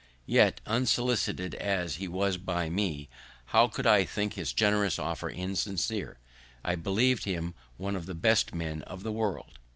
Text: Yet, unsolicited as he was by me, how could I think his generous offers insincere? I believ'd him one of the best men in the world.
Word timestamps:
Yet, 0.25 0.61
unsolicited 0.65 1.53
as 1.53 1.97
he 1.97 2.07
was 2.07 2.37
by 2.37 2.71
me, 2.71 3.07
how 3.45 3.67
could 3.67 3.85
I 3.85 4.03
think 4.03 4.33
his 4.33 4.51
generous 4.51 4.97
offers 4.97 5.35
insincere? 5.37 6.17
I 6.63 6.73
believ'd 6.73 7.25
him 7.25 7.53
one 7.77 7.95
of 7.95 8.07
the 8.07 8.15
best 8.15 8.51
men 8.55 8.83
in 8.89 8.99
the 9.03 9.11
world. 9.11 9.59